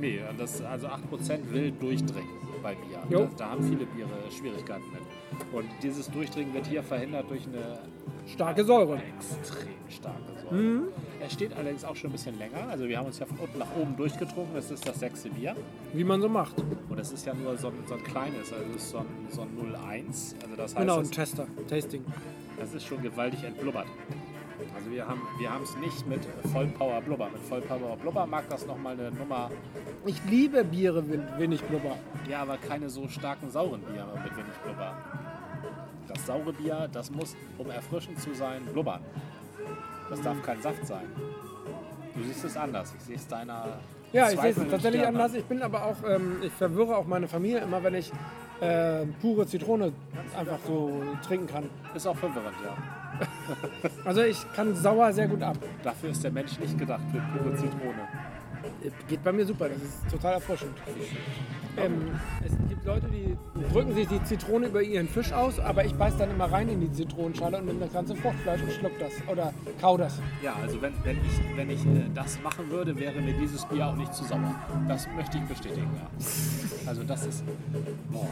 [0.00, 3.02] Nee, das, also 8% will durchdringen bei Bier.
[3.10, 5.02] Da, da haben viele Biere Schwierigkeiten mit.
[5.52, 7.78] Und dieses Durchdringen wird hier verhindert durch eine
[8.26, 8.96] Starke Säure.
[9.18, 10.54] extrem starke Säure.
[10.54, 10.82] Mhm.
[11.20, 12.68] Er steht allerdings auch schon ein bisschen länger.
[12.68, 14.54] Also wir haben uns ja von unten nach oben durchgetrunken.
[14.54, 15.54] Das ist das sechste Bier.
[15.92, 16.56] Wie man so macht.
[16.88, 19.06] Und das ist ja nur so ein, so ein kleines, also das ist so ein,
[19.30, 20.36] so ein 01.
[20.42, 21.46] Also das heißt, Genau, ein Tester.
[21.68, 22.04] Tasting.
[22.58, 23.86] das ist schon gewaltig entblubbert.
[24.76, 26.20] Also wir haben wir haben es nicht mit
[26.52, 27.28] Vollpower Blubber.
[27.32, 29.50] Mit Vollpower Blubber mag das nochmal eine Nummer,
[30.06, 31.96] Ich liebe Biere mit wenig Blubber.
[32.28, 34.94] ja, aber keine so starken sauren Biere mit wenig Blubber.
[36.12, 39.00] Das saure Bier, das muss, um erfrischend zu sein, blubbern.
[40.10, 41.04] Das darf kein Saft sein.
[42.14, 42.94] Du siehst es anders.
[42.98, 43.78] Ich sehe es deiner
[44.12, 45.20] Ja, ich sehe es tatsächlich Stirn an.
[45.20, 45.34] anders.
[45.34, 48.12] Ich bin aber auch, ähm, ich verwirre auch meine Familie immer, wenn ich
[48.60, 49.92] äh, pure Zitrone
[50.38, 51.70] einfach so trinken kann.
[51.94, 52.76] Ist auch verwirrend, ja.
[54.04, 55.56] Also ich kann sauer sehr gut ab.
[55.82, 58.08] Dafür ist der Mensch nicht gedacht für pure Zitrone.
[59.08, 60.76] Geht bei mir super, das ist total erfrischend.
[61.76, 62.12] Ähm,
[62.44, 62.52] es
[62.82, 63.36] gibt Leute, die
[63.72, 66.80] drücken sich die Zitrone über ihren Fisch aus, aber ich beiß dann immer rein in
[66.80, 70.20] die Zitronenschale und nehme das ganze Fruchtfleisch und schluck das oder kau das.
[70.42, 73.86] Ja, also wenn, wenn ich, wenn ich äh, das machen würde, wäre mir dieses Bier
[73.86, 74.54] auch nicht zu sauer.
[74.88, 76.08] Das möchte ich bestätigen, ja.
[76.86, 77.44] Also das ist.
[78.10, 78.26] Boah.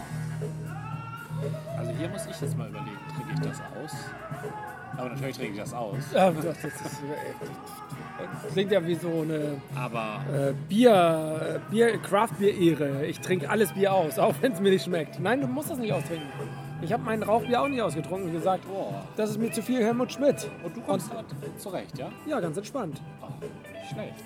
[1.79, 3.97] Also hier muss ich jetzt mal überlegen, trinke ich das aus?
[4.97, 5.97] Aber natürlich trinke ich das aus.
[6.13, 7.47] Ja, das, das, ist, äh,
[8.53, 13.07] klingt ja wie so eine Aber äh, Bier, äh, Bier Craft-Bier-Ehre.
[13.07, 15.21] Ich trinke alles Bier aus, auch wenn es mir nicht schmeckt.
[15.21, 16.29] Nein, du musst das nicht austrinken.
[16.83, 19.05] Ich habe mein Rauchbier auch nicht ausgetrunken und gesagt, Boah.
[19.17, 20.51] das ist mir zu viel Helmut Schmidt.
[20.65, 21.27] und du kommst halt
[21.59, 22.11] zurecht, ja?
[22.27, 23.03] Ja, ganz entspannt.
[23.21, 24.25] Oh, nicht schlecht.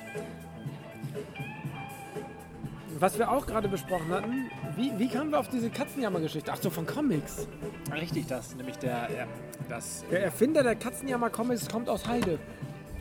[3.00, 6.50] Was wir auch gerade besprochen hatten, wie, wie kamen wir auf diese Katzenjammer-Geschichte?
[6.54, 7.48] Ach so, von Comics.
[7.92, 9.26] Richtig, das ist nämlich der, äh,
[9.68, 12.38] das Der Erfinder der Katzenjammer-Comics kommt aus Heide.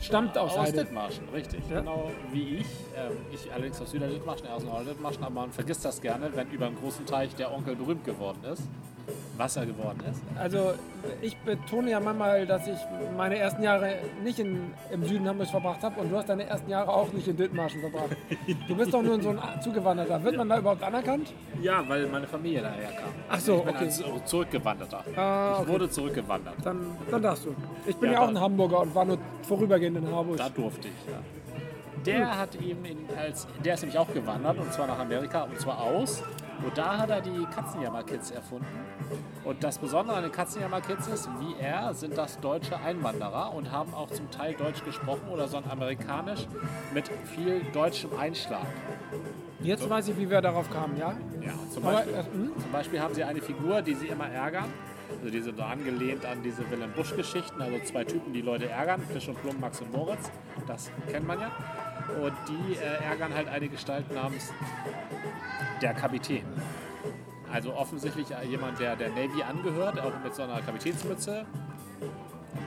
[0.04, 0.72] Stammt aus, aus.
[0.72, 1.62] Dithmarschen, richtig.
[1.70, 1.80] Ja.
[1.80, 2.68] Genau wie ich.
[2.96, 6.68] Ähm, ich allerdings aus Süderdithmarschen, er aus Norderdithmarschen, aber man vergisst das gerne, wenn über
[6.68, 8.64] einen großen Teich der Onkel berühmt geworden ist.
[9.38, 10.22] Wasser geworden ist.
[10.40, 10.74] Also
[11.22, 12.78] ich betone ja manchmal, dass ich
[13.18, 16.70] meine ersten Jahre nicht in, im Süden Hamburgs verbracht habe und du hast deine ersten
[16.70, 18.16] Jahre auch nicht in Dithmarschen verbracht.
[18.68, 20.24] Du bist doch nur so ein Zugewanderter.
[20.24, 21.34] Wird man da überhaupt anerkannt?
[21.62, 23.10] Ja, weil meine Familie daher kam.
[23.30, 23.84] Ach so, ich bin okay.
[23.86, 25.04] ein Zu- Zurückgewanderter.
[25.16, 25.72] Ah, Ich okay.
[25.72, 26.56] wurde zurückgewandert.
[26.64, 27.56] Dann, dann darfst du.
[27.88, 30.38] Ich bin Ja, ja, auch ein Hamburger und war nur vorübergehend in Harburg.
[30.38, 31.20] Da durfte ich, ja.
[32.06, 35.58] Der hat eben in, als, der ist nämlich auch gewandert und zwar nach Amerika und
[35.60, 36.22] zwar aus.
[36.62, 38.68] Und da hat er die Katzenjammer-Kids erfunden.
[39.44, 43.94] Und das Besondere an den Katzenjammer-Kids ist, wie er, sind das deutsche Einwanderer und haben
[43.94, 46.48] auch zum Teil Deutsch gesprochen oder so ein Amerikanisch
[46.94, 48.66] mit viel deutschem Einschlag.
[49.62, 51.14] Jetzt weiß ich, wie wir darauf kamen, ja?
[51.42, 52.52] Ja, zum Aber, Beispiel, äh, hm?
[52.62, 54.66] zum Beispiel haben sie eine Figur, die sie immer ärgern.
[55.10, 59.28] Also die sind angelehnt an diese Willem Busch-Geschichten, also zwei Typen, die Leute ärgern, Fisch
[59.28, 60.32] und Plum, Max und Moritz,
[60.68, 61.52] das kennt man ja.
[62.22, 64.52] Und die äh, ärgern halt eine Gestalt namens
[65.82, 66.44] der Kapitän.
[67.52, 71.46] Also offensichtlich jemand, der der Navy angehört, auch mit so einer Kapitänsmütze,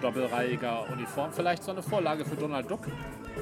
[0.00, 2.86] doppelreihiger Uniform, vielleicht so eine Vorlage für Donald Duck,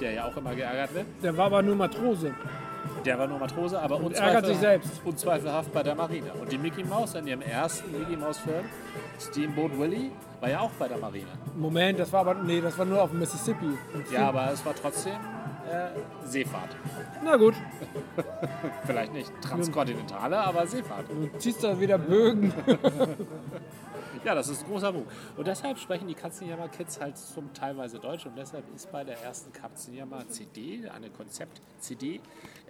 [0.01, 1.07] der ja auch immer geärgert wird.
[1.23, 2.35] Der war aber nur Matrose.
[3.05, 5.01] Der war nur Matrose, aber ärgert sich selbst.
[5.05, 6.33] unzweifelhaft bei der Marine.
[6.41, 8.65] Und die Mickey Mouse in ihrem ersten Mickey Mouse Film,
[9.21, 11.29] Steamboat Willie, war ja auch bei der Marine.
[11.57, 12.35] Moment, das war aber.
[12.35, 13.67] Nee, das war nur auf dem Mississippi.
[14.13, 16.71] Ja, aber es war trotzdem äh, Seefahrt.
[17.23, 17.55] Na gut,
[18.87, 21.07] Vielleicht nicht transkontinentale, aber Seefahrt.
[21.11, 22.53] du ziehst da wieder Bögen.
[24.25, 25.07] Ja, das ist ein großer Buch.
[25.37, 29.53] Und deshalb sprechen die Katzenjammer-Kids halt zum teilweise Deutsch und deshalb ist bei der ersten
[29.53, 32.21] Katzenjammer-CD, eine Konzept-CD,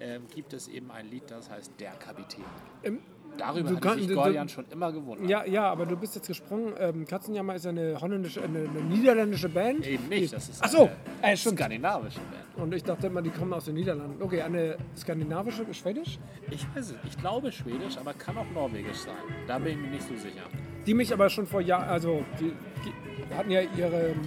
[0.00, 2.44] ähm, gibt es eben ein Lied, das heißt Der Kapitän.
[2.82, 3.00] Ähm,
[3.36, 5.28] Darüber du hat sich Gordian schon immer gewundert.
[5.28, 6.74] Ja, ja, aber du bist jetzt gesprungen.
[6.78, 9.86] Ähm, Katzenjammer ist eine holländische, eine, eine niederländische Band.
[9.86, 12.64] Eben nicht, das ist Ach so, eine äh, skandinavische Band.
[12.64, 14.22] Und ich dachte immer, die kommen aus den Niederlanden.
[14.22, 16.18] Okay, eine skandinavische, schwedisch,
[16.50, 19.14] Ich weiß es, ich glaube Schwedisch, aber kann auch Norwegisch sein.
[19.46, 20.44] Da bin ich mir nicht so sicher.
[20.86, 22.52] Die mich aber schon vor Jahren, also die,
[22.84, 24.20] die hatten ja ihre ähm,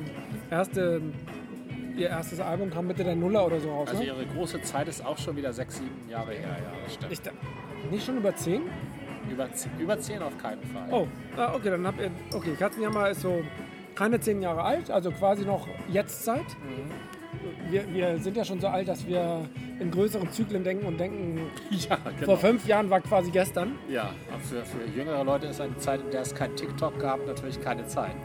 [0.50, 1.02] erste,
[1.96, 3.90] ihr erstes Album kam Mitte der Nuller oder so raus.
[3.90, 4.08] Also ne?
[4.08, 6.48] ihre große Zeit ist auch schon wieder sechs, sieben Jahre her.
[6.50, 7.12] Ja, das stimmt.
[7.12, 8.64] Ich, nicht schon über zehn?
[9.30, 10.88] Über, zehn, über zehn auf keinen Fall.
[10.92, 13.44] Oh, ah, okay, dann habt ihr, okay, Katzenjammer ist so
[13.96, 16.46] keine zehn Jahre alt, also quasi noch Jetztzeit.
[17.70, 19.42] Wir, wir sind ja schon so alt, dass wir
[19.80, 22.26] in größeren Zyklen denken und denken, Ja, genau.
[22.26, 23.74] vor fünf Jahren war quasi gestern.
[23.90, 27.26] Ja, aber für, für jüngere Leute ist eine Zeit, in der es kein TikTok gab,
[27.26, 28.16] natürlich keine Zeit.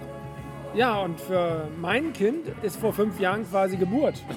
[0.74, 4.22] Ja, und für mein Kind ist vor fünf Jahren quasi Geburt.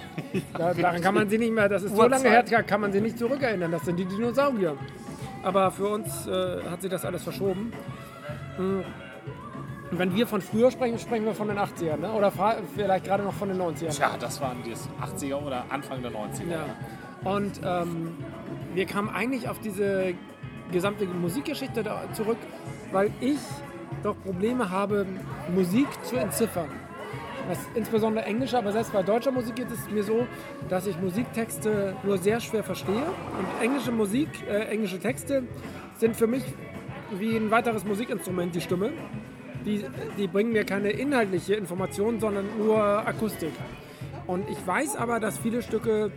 [0.58, 3.02] Da, daran kann man sich nicht mehr, das ist so lange her, kann man sich
[3.02, 3.72] nicht zurückerinnern.
[3.72, 4.76] Das sind die Dinosaurier.
[5.44, 7.72] Aber für uns äh, hat sich das alles verschoben.
[8.58, 8.84] Hm.
[9.96, 12.12] Und wenn wir von früher sprechen, sprechen wir von den 80ern, ne?
[12.12, 12.30] oder
[12.76, 13.96] vielleicht gerade noch von den 90ern.
[13.96, 16.50] Tja, das waren die 80er oder Anfang der 90er.
[16.52, 17.32] Ja.
[17.32, 18.18] Und ähm,
[18.74, 20.14] wir kamen eigentlich auf diese
[20.70, 22.36] gesamte Musikgeschichte zurück,
[22.92, 23.40] weil ich
[24.04, 25.06] doch Probleme habe,
[25.56, 26.68] Musik zu entziffern.
[27.48, 30.28] Was insbesondere englische, aber selbst bei deutscher Musik geht es mir so,
[30.68, 32.96] dass ich Musiktexte nur sehr schwer verstehe.
[33.38, 35.44] Und englische Musik, äh, englische Texte
[36.00, 36.44] sind für mich
[37.12, 38.92] wie ein weiteres Musikinstrument, die Stimme.
[39.66, 39.84] Die,
[40.18, 43.52] die bringen mir keine inhaltliche Information, sondern nur Akustik.
[44.28, 46.12] Und ich weiß aber, dass viele Stücke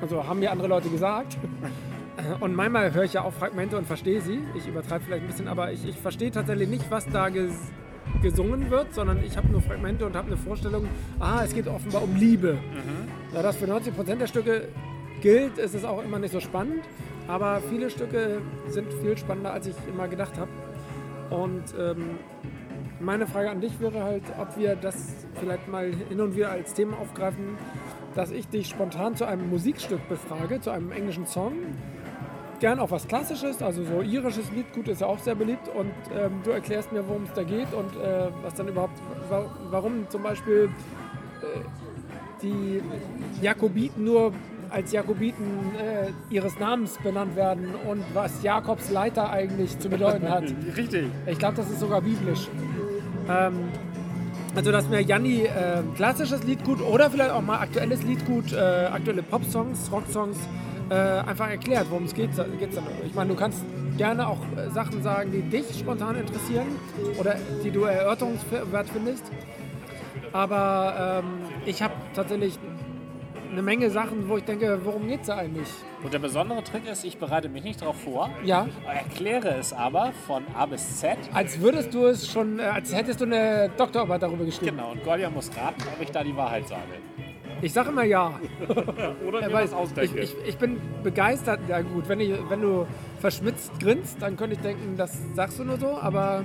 [0.00, 1.36] also haben mir andere Leute gesagt.
[2.40, 4.38] Und manchmal höre ich ja auch Fragmente und verstehe sie.
[4.54, 7.52] Ich übertreibe vielleicht ein bisschen, aber ich, ich verstehe tatsächlich nicht, was da ges
[8.22, 10.86] gesungen wird, sondern ich habe nur Fragmente und habe eine Vorstellung,
[11.18, 12.58] ah, es geht offenbar um Liebe.
[13.32, 14.68] Da das für 90% der Stücke
[15.22, 16.84] gilt, ist es auch immer nicht so spannend.
[17.26, 20.50] Aber viele Stücke sind viel spannender, als ich immer gedacht habe.
[21.34, 22.18] Und ähm,
[23.00, 26.74] meine Frage an dich wäre halt, ob wir das vielleicht mal hin und wieder als
[26.74, 27.58] Thema aufgreifen,
[28.14, 31.54] dass ich dich spontan zu einem Musikstück befrage, zu einem englischen Song.
[32.60, 36.40] Gern auch was Klassisches, also so irisches Liedgut ist ja auch sehr beliebt und ähm,
[36.44, 38.96] du erklärst mir, worum es da geht und äh, was dann überhaupt,
[39.28, 40.70] wa warum zum Beispiel
[41.42, 42.80] äh, die
[43.42, 44.32] Jakobiten nur
[44.74, 50.44] als Jakobiten äh, ihres Namens benannt werden und was Jakobs Leiter eigentlich zu bedeuten hat.
[50.76, 51.06] Richtig.
[51.26, 52.48] Ich glaube, das ist sogar biblisch.
[53.28, 53.68] Ähm,
[54.56, 59.22] also, dass mir Janni äh, klassisches Liedgut oder vielleicht auch mal aktuelles Liedgut, äh, aktuelle
[59.22, 60.36] Popsongs, Rocksongs
[60.90, 62.30] äh, einfach erklärt, worum es geht.
[62.58, 62.84] Geht's dann.
[63.06, 63.64] Ich meine, du kannst
[63.96, 66.66] gerne auch äh, Sachen sagen, die dich spontan interessieren
[67.18, 69.24] oder die du erörterungswert findest.
[70.32, 71.30] Aber ähm,
[71.64, 72.58] ich habe tatsächlich
[73.54, 75.68] eine Menge Sachen, wo ich denke, worum geht es da eigentlich?
[76.02, 80.12] Und der besondere Trick ist, ich bereite mich nicht darauf vor, Ja, erkläre es aber
[80.26, 81.16] von A bis Z.
[81.32, 84.76] als würdest du es schon, äh, als hättest du eine Doktorarbeit darüber geschrieben.
[84.76, 86.82] Genau, und Gordian muss raten, ob ich da die Wahrheit sage.
[87.62, 88.38] Ich sage immer ja.
[89.26, 89.70] Oder Er mir weiß,
[90.02, 91.60] ich, ich, ich bin begeistert.
[91.68, 92.86] Ja gut, wenn, ich, wenn du
[93.20, 96.44] verschmitzt grinst, dann könnte ich denken, das sagst du nur so, aber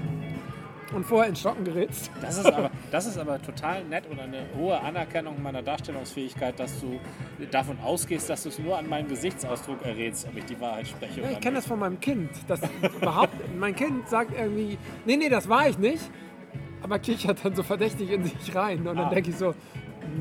[0.93, 2.10] und vorher in Stocken gerätst.
[2.21, 6.80] Das ist, aber, das ist aber total nett und eine hohe Anerkennung meiner Darstellungsfähigkeit, dass
[6.82, 6.99] du
[7.52, 11.21] davon ausgehst, dass du es nur an meinem Gesichtsausdruck errätst, ob ich die Wahrheit spreche
[11.21, 12.30] Ja, ich kenne das von meinem Kind.
[12.47, 16.10] Das überhaupt, mein Kind sagt irgendwie, nee, nee, das war ich nicht.
[16.82, 18.80] Aber kichert dann so verdächtig in sich rein.
[18.80, 19.10] Und dann Ah.
[19.10, 19.54] denke ich so,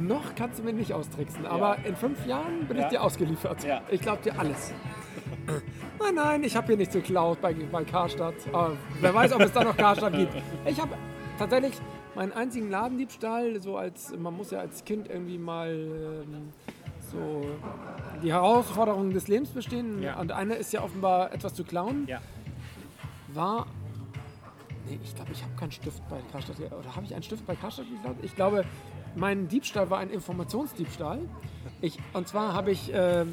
[0.00, 1.46] noch kannst du mir nicht austricksen.
[1.46, 2.82] Aber in fünf Jahren bin Ja.
[2.84, 3.62] ich dir ausgeliefert.
[3.64, 3.80] Ja.
[3.90, 4.72] Ich glaube dir alles.
[5.98, 8.34] Nein, nein, ich habe hier nichts geklaut bei, bei Karstadt.
[8.52, 10.34] Aber wer weiß, ob es da noch Karstadt gibt.
[10.66, 10.94] Ich habe
[11.38, 11.74] tatsächlich
[12.14, 16.52] meinen einzigen Ladendiebstahl, so als, man muss ja als Kind irgendwie mal ähm,
[17.12, 17.46] so
[18.22, 20.02] die Herausforderungen des Lebens bestehen.
[20.02, 20.18] Ja.
[20.18, 22.06] Und eine ist ja offenbar etwas zu klauen.
[22.06, 22.20] Ja.
[23.28, 23.66] War.
[24.88, 26.56] Nee, ich glaube, ich habe keinen Stift bei Karstadt.
[26.58, 28.16] Oder habe ich einen Stift bei Karstadt geklaut?
[28.22, 28.64] Ich glaube,
[29.14, 31.20] mein Diebstahl war ein Informationsdiebstahl.
[31.80, 33.24] Ich, und zwar habe ich äh,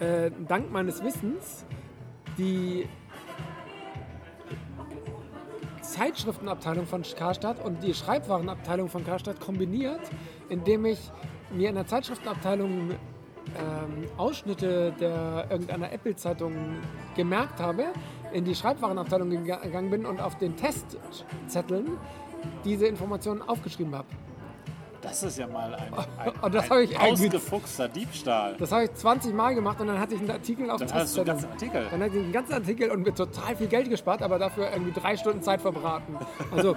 [0.00, 1.64] äh, dank meines Wissens
[2.38, 2.88] die
[5.80, 10.00] Zeitschriftenabteilung von Karstadt und die Schreibwarenabteilung von Karstadt kombiniert,
[10.48, 10.98] indem ich
[11.50, 16.52] mir in der Zeitschriftenabteilung ähm, Ausschnitte der irgendeiner Apple-Zeitung
[17.14, 17.84] gemerkt habe,
[18.32, 21.96] in die Schreibwarenabteilung gega- gegangen bin und auf den Testzetteln
[22.64, 24.08] diese Informationen aufgeschrieben habe.
[25.08, 28.54] Das ist ja mal ein, ein, Und das ein habe ich ausgefuchster Diebstahl.
[28.58, 31.16] Das habe ich 20 Mal gemacht und dann hatte ich einen Artikel auf Dann hast
[31.16, 31.24] du Testzettel.
[31.26, 31.86] ganzen Artikel.
[31.90, 34.92] Dann hatte ich den ganzen Artikel und mir total viel Geld gespart, aber dafür irgendwie
[34.92, 36.16] drei Stunden Zeit verbraten.
[36.54, 36.76] Also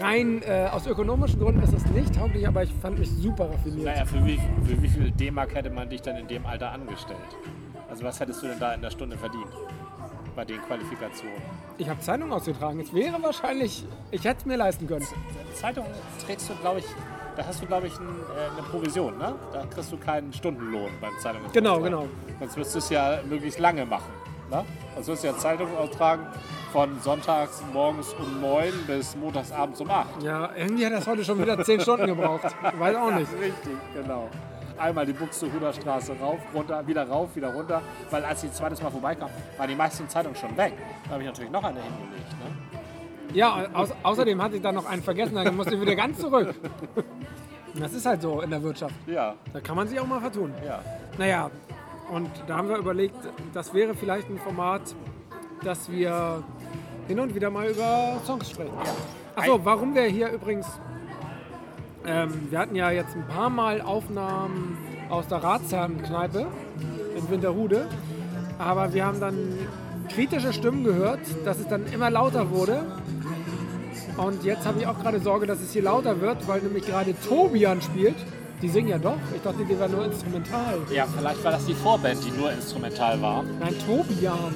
[0.00, 3.84] rein äh, aus ökonomischen Gründen ist es nicht tauglich, aber ich fand mich super raffiniert.
[3.84, 7.18] Naja, für wie, für wie viel D-Mark hätte man dich dann in dem Alter angestellt?
[7.90, 9.46] Also was hättest du denn da in der Stunde verdient?
[10.36, 11.34] Bei den Qualifikationen.
[11.78, 12.78] Ich habe Zeitung ausgetragen.
[12.78, 15.04] Es wäre wahrscheinlich, ich hätte es mir leisten können.
[15.54, 15.84] Zeitung
[16.24, 16.84] trägst du, glaube ich,
[17.38, 19.34] da hast du, glaube ich, ein, äh, eine Provision, ne?
[19.52, 21.52] Da kriegst du keinen Stundenlohn beim Zeitungsaustragen.
[21.52, 22.08] Genau, genau.
[22.40, 24.12] Sonst wirst du es ja möglichst lange machen.
[24.50, 24.64] Ne?
[24.96, 26.26] Sonst wirst du ja Zeitung austragen
[26.72, 30.22] von sonntags morgens um 9 bis montags abends um 8.
[30.22, 32.42] Ja, irgendwie hat das heute schon wieder 10 Stunden gebraucht.
[32.76, 33.32] Weiß auch nicht.
[33.40, 34.28] Richtig, genau.
[34.76, 37.82] Einmal die Buxtehuder Straße rauf, runter, wieder rauf, wieder runter.
[38.10, 40.72] Weil als ich zweites Mal vorbeikam, waren die meisten Zeitungen schon weg.
[41.04, 42.32] Da habe ich natürlich noch eine hingelegt.
[42.32, 42.67] Ne?
[43.34, 46.54] Ja, au außerdem hatte ich da noch einen vergessen, dann musste ich wieder ganz zurück.
[47.74, 48.94] Das ist halt so in der Wirtschaft.
[49.06, 50.52] Ja, Da kann man sich auch mal vertun.
[50.64, 50.80] ja.
[51.18, 51.50] Naja,
[52.10, 53.16] und da haben wir überlegt,
[53.52, 54.80] das wäre vielleicht ein Format,
[55.62, 56.42] dass wir
[57.06, 58.72] hin und wieder mal über Songs sprechen.
[59.36, 60.66] Achso, warum wir hier übrigens,
[62.06, 64.78] ähm, wir hatten ja jetzt ein paar Mal Aufnahmen
[65.10, 66.46] aus der Ratsherrenkneipe
[67.16, 67.88] in Winterhude,
[68.58, 69.36] aber wir haben dann
[70.08, 72.84] kritische Stimmen gehört, dass es dann immer lauter wurde.
[74.18, 77.14] Und jetzt habe ich auch gerade Sorge, dass es hier lauter wird, weil nämlich gerade
[77.28, 78.16] Tobian spielt.
[78.60, 79.16] Die singen ja doch.
[79.36, 80.78] Ich dachte, die wären nur instrumental.
[80.92, 83.44] Ja, vielleicht war das die Vorband, die nur instrumental war.
[83.60, 84.52] Nein, Tobian.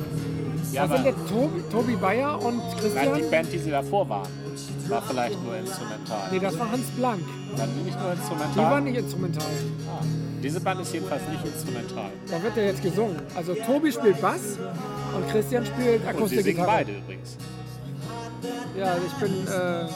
[0.73, 3.15] Ja, das sind jetzt Tobi, Tobi Bayer und nein, Christian.
[3.15, 4.29] die Band, die sie davor waren,
[4.89, 6.29] war vielleicht nur instrumental.
[6.33, 7.21] nee, das war Hans Blank.
[7.57, 8.65] Waren die nicht nur Die instrumental?
[8.73, 9.47] waren nicht instrumental.
[9.89, 10.03] Ah,
[10.43, 12.11] diese Band ist jedenfalls nicht instrumental.
[12.29, 13.17] Da wird ja jetzt gesungen.
[13.37, 14.59] Also Tobi spielt Bass
[15.15, 16.67] und Christian spielt Und sie singen Akustikgitarre.
[16.67, 17.37] beide übrigens.
[18.77, 19.47] Ja, ich bin.
[19.47, 19.87] Äh,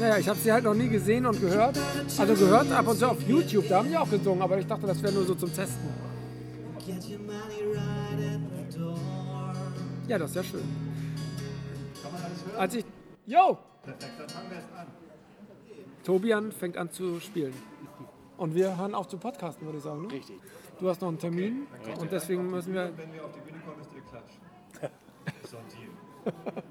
[0.00, 1.78] naja, ich habe sie halt noch nie gesehen und gehört.
[2.18, 4.86] Also gehört ab und zu auf YouTube, da haben die auch gesungen, aber ich dachte,
[4.86, 5.88] das wäre nur so zum Testen.
[10.08, 10.64] Ja, das ist ja schön.
[12.56, 12.84] Als ich.
[13.26, 13.58] Yo!
[16.04, 17.54] Tobian fängt an zu spielen.
[18.36, 20.02] Und wir hören auf zu podcasten, würde ich sagen.
[20.02, 20.12] Ne?
[20.12, 20.40] Richtig.
[20.80, 21.66] Du hast noch einen Termin
[22.00, 22.90] und deswegen müssen wir.
[22.96, 24.90] Wenn wir auf die Bühne kommen, ist ihr Klatsch.
[25.48, 26.64] So ein Deal.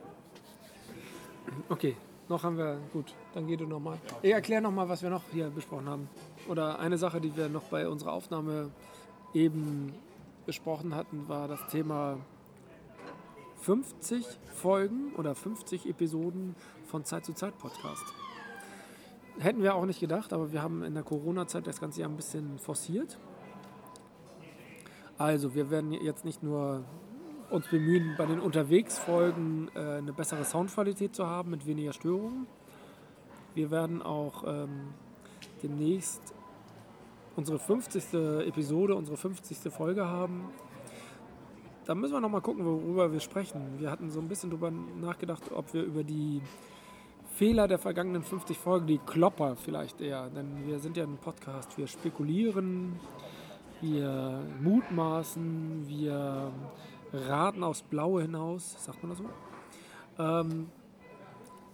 [1.69, 1.95] Okay,
[2.29, 2.77] noch haben wir.
[2.93, 3.97] Gut, dann geh du nochmal.
[4.21, 6.09] Ich erkläre nochmal, was wir noch hier besprochen haben.
[6.47, 8.69] Oder eine Sache, die wir noch bei unserer Aufnahme
[9.33, 9.93] eben
[10.45, 12.17] besprochen hatten, war das Thema
[13.61, 18.03] 50 Folgen oder 50 Episoden von Zeit zu Zeit Podcast.
[19.39, 22.15] Hätten wir auch nicht gedacht, aber wir haben in der Corona-Zeit das Ganze ja ein
[22.15, 23.17] bisschen forciert.
[25.17, 26.83] Also, wir werden jetzt nicht nur
[27.51, 32.47] uns bemühen, bei den Unterwegsfolgen äh, eine bessere Soundqualität zu haben mit weniger Störungen.
[33.53, 34.93] Wir werden auch ähm,
[35.61, 36.33] demnächst
[37.35, 38.13] unsere 50.
[38.47, 39.71] Episode, unsere 50.
[39.71, 40.49] Folge haben.
[41.85, 43.79] Da müssen wir noch mal gucken, worüber wir sprechen.
[43.79, 46.41] Wir hatten so ein bisschen darüber nachgedacht, ob wir über die
[47.33, 51.77] Fehler der vergangenen 50 Folgen, die Klopper vielleicht eher, denn wir sind ja ein Podcast,
[51.77, 52.99] wir spekulieren,
[53.81, 56.51] wir mutmaßen, wir
[57.13, 59.25] raten aufs Blaue hinaus, sagt man das so?
[60.19, 60.69] Ähm,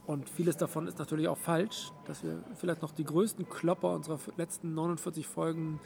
[0.05, 4.19] und vieles davon ist natürlich auch falsch, dass wir vielleicht noch die größten Klopper unserer
[4.37, 5.81] letzten 49 Folgen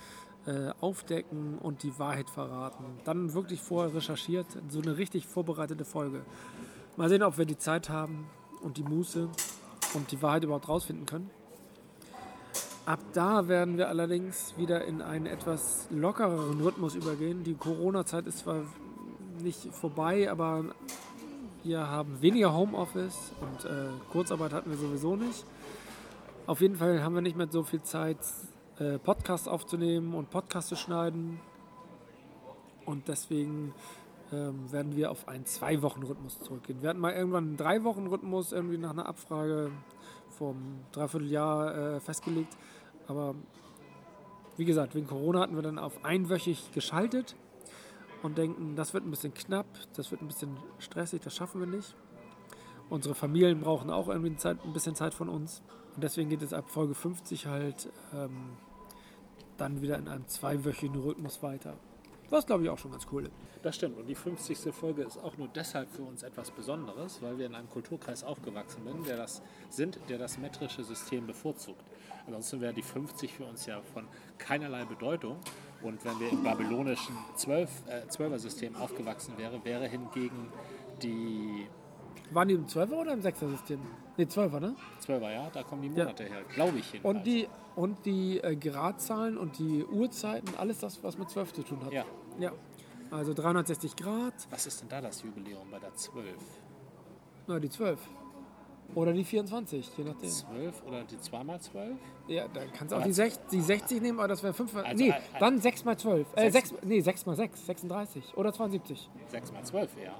[0.46, 2.86] äh, aufdecken und die Wahrheit verraten.
[3.04, 6.24] Dann wirklich vorher recherchiert, so eine richtig vorbereitete Folge.
[6.98, 8.28] Mal sehen, ob wir die Zeit haben
[8.62, 9.28] und die Muße
[9.96, 11.32] und die Wahrheit überhaupt rausfinden können.
[12.86, 17.44] Ab da werden wir allerdings wieder in einen etwas lockereren Rhythmus übergehen.
[17.44, 18.64] Die Corona-Zeit ist zwar
[19.44, 20.66] nicht vorbei, aber
[21.64, 25.46] wir haben weniger Homeoffice und äh, Kurzarbeit hatten wir sowieso nicht.
[26.48, 28.18] Auf jeden Fall haben wir nicht mehr so viel Zeit,
[28.80, 31.40] äh, Podcasts aufzunehmen und Podcasts zu schneiden.
[32.86, 33.74] Und deswegen
[34.34, 36.82] ähm, werden wir auf einen Zwei-Wochen-Rhythmus zurückgehen.
[36.82, 39.72] Wir hatten mal irgendwann einen Drei-Wochen-Rhythmus irgendwie nach einer Abfrage
[40.30, 42.58] vom Dreivierteljahr äh, festgelegt.
[43.08, 43.36] Aber
[44.58, 47.36] wie gesagt, wegen Corona hatten wir dann auf einwöchig geschaltet
[48.24, 51.68] und denken, das wird ein bisschen knapp, das wird ein bisschen stressig, das schaffen wir
[51.68, 51.96] nicht.
[52.90, 55.62] Unsere Familien brauchen auch irgendwie Zeit, ein bisschen Zeit von uns.
[55.96, 58.58] Und deswegen geht es ab Folge 50 halt ähm,
[59.58, 61.78] dann wieder in einem zweiwöchigen Rhythmus weiter.
[62.30, 63.32] Was glaube ich auch schon ganz cool ist.
[63.62, 63.98] Das stimmt.
[63.98, 64.74] Und die 50.
[64.74, 68.84] Folge ist auch nur deshalb für uns etwas Besonderes, weil wir in einem Kulturkreis aufgewachsen
[68.86, 71.84] sind, der das, sind, der das metrische System bevorzugt.
[72.26, 74.08] Ansonsten wäre die 50 für uns ja von
[74.38, 75.38] keinerlei Bedeutung.
[75.84, 80.52] Und wenn wir im babylonischen 12, äh, 12er-System aufgewachsen wären, wäre hingegen
[81.02, 81.68] die
[82.32, 83.80] Waren die im 12er oder im 6er System?
[84.16, 84.76] Ne, 12er, ne?
[85.06, 87.18] 12er, ja, da kommen die Monate her, glaube ich jedenfalls.
[87.18, 91.64] Und die, und die äh, Gradzahlen und die Uhrzeiten, alles das, was mit 12 zu
[91.64, 91.92] tun hat.
[91.92, 92.06] Ja.
[92.40, 92.52] Ja.
[93.10, 96.26] Also 360 Grad, Was ist denn da das Jubiläum bei der 12?
[97.48, 98.00] na die 12.
[98.96, 100.30] Oder die 24, je nachdem.
[100.30, 101.96] 12 oder die 2x12?
[102.28, 105.04] Ja, dann kannst du auch die, 60, die 60 nehmen, aber das wäre 5 Also,
[105.04, 106.28] Nee, äh, äh, dann 6 mal 12.
[106.36, 108.38] Äh, Sechs- 6, nee, 6 mal 6, 36.
[108.38, 109.10] Oder 72.
[109.32, 110.16] 6x12 eher.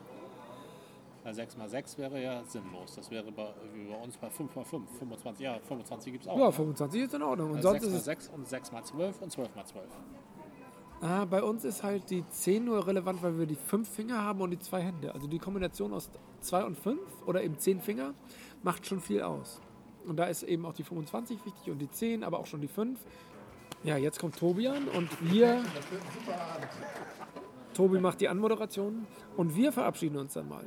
[1.24, 2.96] Weil 6x6 wäre ja sinnlos.
[2.96, 4.82] Das wäre bei, wie bei uns bei 5x5.
[4.98, 6.38] 25, ja, 25 gibt es auch.
[6.38, 6.52] Ja, ne?
[6.52, 7.52] 25 ist in Ordnung.
[7.52, 9.82] Und Also sonst ist es 6x6 und 6x12 und 12x12.
[11.04, 14.40] Ah, bei uns ist halt die 10 nur relevant, weil wir die 5 Finger haben
[14.42, 15.14] und die 2 Hände.
[15.14, 16.10] Also die Kombination aus
[16.42, 18.14] 2 und 5 oder eben 10 Finger
[18.64, 19.62] macht schon viel aus.
[20.06, 22.68] Und da ist eben auch die 25 wichtig und die 10, aber auch schon die
[22.68, 23.00] 5.
[23.84, 25.64] Ja, jetzt kommt Tobian und wir.
[27.74, 30.66] Tobi macht die Anmoderation und wir verabschieden uns dann mal.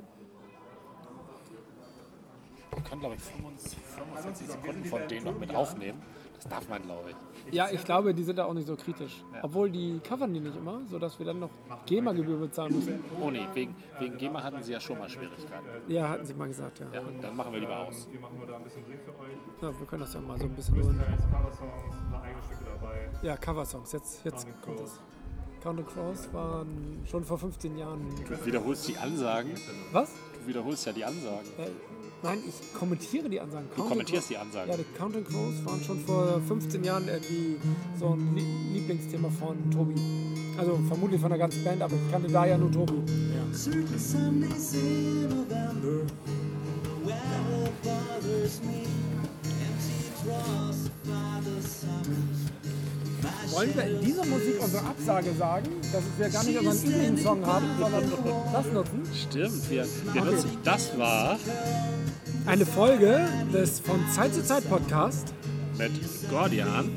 [2.72, 6.02] Man kann, glaube ich, 25, 45 Sekunden von denen noch mit aufnehmen.
[6.44, 7.54] Das darf man, glaube ich.
[7.54, 9.24] Ja, ich glaube, die sind da auch nicht so kritisch.
[9.42, 11.50] Obwohl die covern die nicht immer, sodass wir dann noch
[11.87, 13.02] GEMA-Gebühr bezahlen müssen.
[13.20, 15.66] Oh nee, wegen, wegen GEMA hatten sie ja schon mal Schwierigkeiten.
[15.88, 16.87] Ja, hatten sie mal gesagt, ja.
[16.92, 18.07] Ja, dann machen wir lieber aus.
[18.11, 19.62] Wir machen nur da ein bisschen Dreh für euch.
[19.62, 20.98] ja wir können das ja mal so ein bisschen hören.
[20.98, 23.11] Da ist Cover-Songs, ein paar eigene Stücke dabei.
[23.22, 23.92] Ja, Coversongs.
[23.92, 25.00] Jetzt, jetzt kommt das.
[25.62, 28.07] Count and Crows waren schon vor 15 Jahren.
[28.28, 29.52] Du wiederholst die Ansagen.
[29.92, 30.12] Was?
[30.38, 31.48] Du wiederholst ja die Ansagen.
[31.57, 31.70] Äh,
[32.22, 33.66] nein, ich kommentiere die Ansagen.
[33.68, 34.70] Du Count and kommentierst die Ansagen.
[34.70, 37.57] Ja, die Count and Crows waren schon vor 15 Jahren irgendwie
[37.98, 39.94] so ein Lie- Lieblingsthema von Tobi.
[40.59, 42.94] Also vermutlich von der ganzen Band, aber ich kannte da ja nur Tobi.
[43.53, 44.74] Summers.
[53.53, 57.46] Wollen wir in dieser Musik unsere Absage sagen, dass wir gar nicht unseren üblichen Song
[57.46, 58.03] haben, sondern
[58.53, 59.03] das nutzen?
[59.14, 60.50] Stimmt, wir, wir nutzen.
[60.64, 61.38] Das war
[62.46, 65.33] Eine Folge des von Zeit zu Zeit Podcast.
[65.78, 65.92] mit
[66.30, 66.90] Gordian.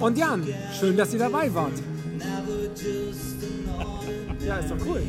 [0.00, 0.46] Und Jan,
[0.78, 1.72] schön, dass ihr dabei wart.
[4.46, 5.02] Ja, ist doch cool.